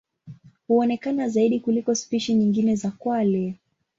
[0.67, 3.55] Huonekana zaidi kuliko spishi nyingine za kwale.